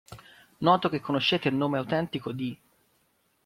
Noto 0.61 0.89
che 0.89 0.99
conoscete 0.99 1.47
il 1.47 1.53
nome 1.53 1.77
autentico 1.77 2.31
di. 2.31 2.59